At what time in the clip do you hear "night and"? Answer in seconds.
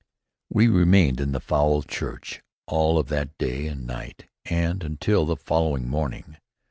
3.85-4.83